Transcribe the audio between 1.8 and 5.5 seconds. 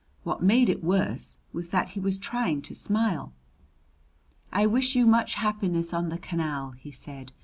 he was trying to smile. "I wish you much